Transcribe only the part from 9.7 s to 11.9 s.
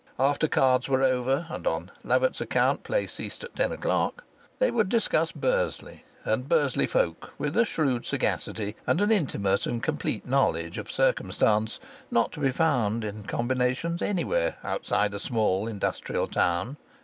complete knowledge of circumstance